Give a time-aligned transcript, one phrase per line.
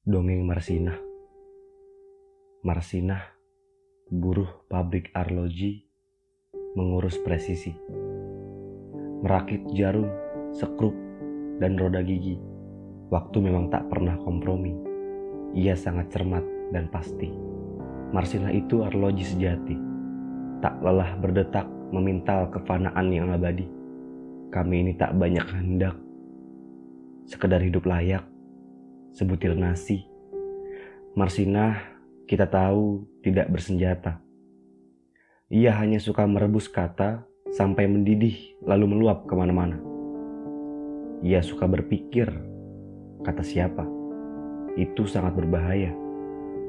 [0.00, 0.96] Dongeng Marsinah
[2.64, 3.20] Marsinah,
[4.08, 5.84] buruh pabrik arloji,
[6.72, 7.68] mengurus presisi.
[9.20, 10.08] Merakit jarum,
[10.56, 10.96] sekrup,
[11.60, 12.40] dan roda gigi.
[13.12, 14.72] Waktu memang tak pernah kompromi.
[15.52, 17.28] Ia sangat cermat dan pasti.
[18.16, 19.76] Marsinah itu arloji sejati.
[20.64, 23.68] Tak lelah berdetak memintal kefanaan yang abadi.
[24.48, 25.92] Kami ini tak banyak hendak.
[27.28, 28.29] Sekedar hidup layak
[29.10, 30.06] sebutir nasi.
[31.18, 31.82] Marsinah
[32.30, 34.22] kita tahu tidak bersenjata.
[35.50, 39.82] Ia hanya suka merebus kata sampai mendidih lalu meluap ke mana-mana.
[41.26, 42.30] Ia suka berpikir,
[43.26, 43.82] kata siapa?
[44.78, 45.90] Itu sangat berbahaya.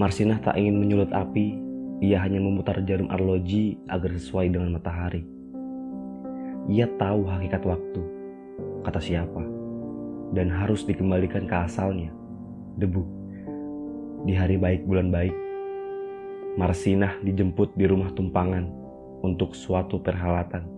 [0.00, 1.60] Marsinah tak ingin menyulut api,
[2.00, 5.28] ia hanya memutar jarum arloji agar sesuai dengan matahari.
[6.72, 8.02] Ia tahu hakikat waktu,
[8.88, 9.44] kata siapa,
[10.32, 12.21] dan harus dikembalikan ke asalnya
[12.76, 13.02] debu.
[14.22, 15.34] Di hari baik bulan baik,
[16.56, 18.68] Marsinah dijemput di rumah tumpangan
[19.24, 20.68] untuk suatu perhelatan.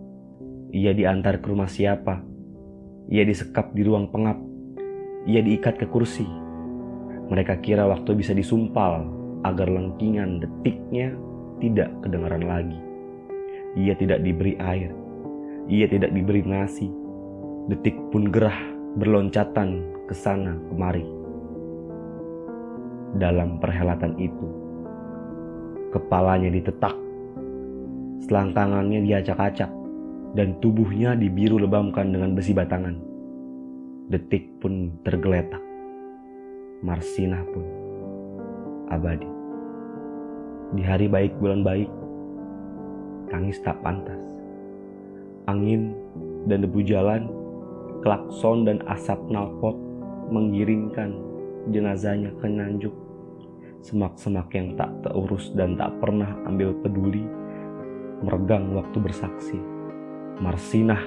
[0.70, 2.22] Ia diantar ke rumah siapa?
[3.10, 4.38] Ia disekap di ruang pengap.
[5.26, 6.26] Ia diikat ke kursi.
[7.30, 9.06] Mereka kira waktu bisa disumpal
[9.44, 11.12] agar lengkingan detiknya
[11.58, 12.80] tidak kedengaran lagi.
[13.74, 14.92] Ia tidak diberi air.
[15.68, 16.86] Ia tidak diberi nasi.
[17.66, 18.56] Detik pun gerah
[19.00, 21.23] berloncatan ke sana kemari
[23.18, 24.48] dalam perhelatan itu.
[25.94, 26.94] Kepalanya ditetak,
[28.26, 29.70] selangkangannya diacak-acak,
[30.34, 32.98] dan tubuhnya dibiru lebamkan dengan besi batangan.
[34.10, 35.62] Detik pun tergeletak.
[36.82, 37.64] Marsinah pun
[38.90, 39.30] abadi.
[40.74, 41.88] Di hari baik bulan baik,
[43.30, 44.18] tangis tak pantas.
[45.46, 45.94] Angin
[46.50, 47.30] dan debu jalan,
[48.02, 49.78] klakson dan asap nalpot
[50.28, 51.14] mengiringkan
[51.72, 53.04] jenazahnya ke Nganjuk
[53.84, 57.20] Semak-semak yang tak terurus dan tak pernah ambil peduli,
[58.24, 59.60] meregang waktu bersaksi.
[60.40, 61.04] Marsinah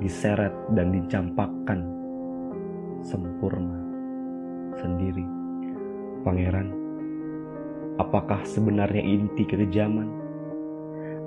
[0.00, 1.84] diseret dan dicampakkan
[3.04, 3.76] sempurna
[4.80, 5.20] sendiri.
[6.24, 6.72] Pangeran,
[8.00, 10.08] apakah sebenarnya inti kekejaman?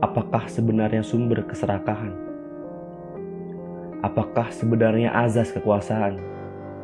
[0.01, 2.17] Apakah sebenarnya sumber keserakahan?
[4.01, 6.17] Apakah sebenarnya azas kekuasaan?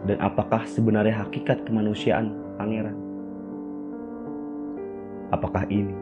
[0.05, 2.97] Dan apakah sebenarnya hakikat kemanusiaan, Pangeran?
[5.33, 5.95] Apakah ini?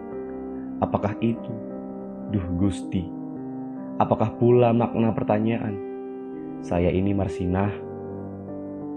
[0.83, 1.53] Apakah itu?
[2.35, 3.05] Duh Gusti,
[4.01, 5.77] apakah pula makna pertanyaan?
[6.65, 7.71] Saya ini Marsinah,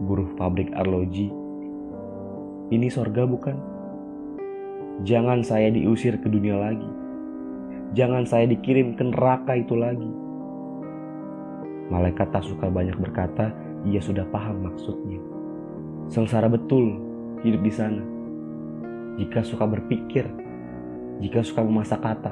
[0.03, 1.29] buruh pabrik arloji.
[2.73, 3.57] Ini sorga bukan?
[5.07, 6.91] Jangan saya diusir ke dunia lagi.
[7.95, 10.11] Jangan saya dikirim ke neraka itu lagi.
[11.89, 13.49] Malaikat tak suka banyak berkata,
[13.87, 15.21] ia sudah paham maksudnya.
[16.09, 16.99] Sengsara betul
[17.45, 18.03] hidup di sana
[19.19, 20.31] jika suka berpikir,
[21.19, 22.31] jika suka memasak kata.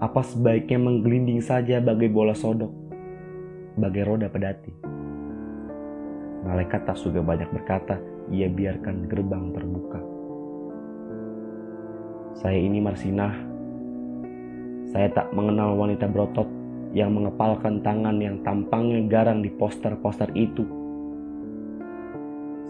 [0.00, 2.72] Apa sebaiknya menggelinding saja bagai bola sodok,
[3.76, 4.72] bagai roda pedati.
[6.40, 8.00] Malaikat tak suka banyak berkata,
[8.32, 10.00] ia biarkan gerbang terbuka.
[12.40, 13.36] Saya ini Marsinah.
[14.88, 16.48] Saya tak mengenal wanita berotot
[16.90, 20.80] yang mengepalkan tangan yang tampangnya garang di poster-poster itu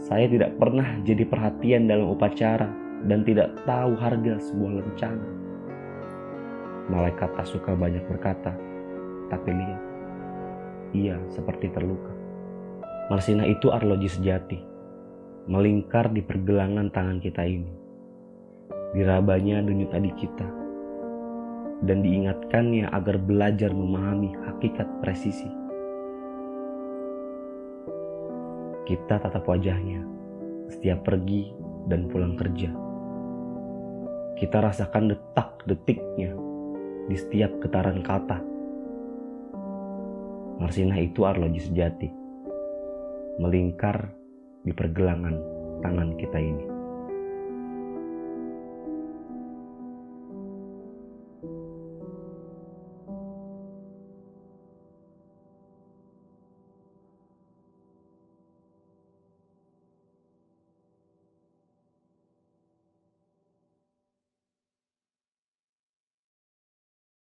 [0.01, 2.67] saya tidak pernah jadi perhatian dalam upacara
[3.05, 5.29] dan tidak tahu harga sebuah lencana.
[6.89, 8.51] Malaikat tak suka banyak berkata,
[9.29, 9.83] tapi lihat,
[10.97, 12.11] ia seperti terluka.
[13.13, 14.59] Marsina itu arloji sejati,
[15.47, 17.71] melingkar di pergelangan tangan kita ini.
[18.97, 20.49] Dirabanya denyut adik kita,
[21.85, 25.49] dan diingatkannya agar belajar memahami hakikat presisi.
[28.85, 30.03] Kita tatap wajahnya
[30.69, 31.51] setiap pergi
[31.89, 32.71] dan pulang kerja.
[34.37, 36.33] Kita rasakan detak-detiknya
[37.09, 38.39] di setiap getaran kata.
[40.61, 42.09] Marsinah itu arloji sejati,
[43.41, 44.13] melingkar
[44.61, 45.37] di pergelangan
[45.81, 46.80] tangan kita ini.